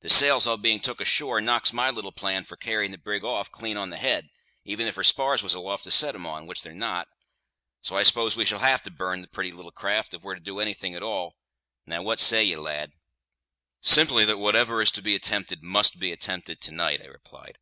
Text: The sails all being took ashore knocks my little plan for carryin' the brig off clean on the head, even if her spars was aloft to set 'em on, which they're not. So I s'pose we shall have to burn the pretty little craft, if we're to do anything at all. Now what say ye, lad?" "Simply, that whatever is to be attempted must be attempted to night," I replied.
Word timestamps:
The 0.00 0.08
sails 0.08 0.48
all 0.48 0.56
being 0.56 0.80
took 0.80 1.00
ashore 1.00 1.40
knocks 1.40 1.72
my 1.72 1.90
little 1.90 2.10
plan 2.10 2.42
for 2.42 2.56
carryin' 2.56 2.90
the 2.90 2.98
brig 2.98 3.22
off 3.22 3.52
clean 3.52 3.76
on 3.76 3.90
the 3.90 3.96
head, 3.98 4.28
even 4.64 4.88
if 4.88 4.96
her 4.96 5.04
spars 5.04 5.44
was 5.44 5.54
aloft 5.54 5.84
to 5.84 5.92
set 5.92 6.16
'em 6.16 6.26
on, 6.26 6.48
which 6.48 6.62
they're 6.64 6.74
not. 6.74 7.06
So 7.80 7.96
I 7.96 8.02
s'pose 8.02 8.34
we 8.34 8.44
shall 8.44 8.58
have 8.58 8.82
to 8.82 8.90
burn 8.90 9.20
the 9.22 9.28
pretty 9.28 9.52
little 9.52 9.70
craft, 9.70 10.12
if 10.12 10.22
we're 10.24 10.34
to 10.34 10.40
do 10.40 10.58
anything 10.58 10.96
at 10.96 11.04
all. 11.04 11.36
Now 11.86 12.02
what 12.02 12.18
say 12.18 12.42
ye, 12.42 12.56
lad?" 12.56 12.94
"Simply, 13.80 14.24
that 14.24 14.38
whatever 14.38 14.82
is 14.82 14.90
to 14.90 15.02
be 15.02 15.14
attempted 15.14 15.62
must 15.62 16.00
be 16.00 16.10
attempted 16.10 16.60
to 16.62 16.72
night," 16.72 17.00
I 17.00 17.06
replied. 17.06 17.56